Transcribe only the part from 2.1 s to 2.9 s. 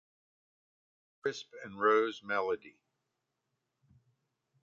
Meleady.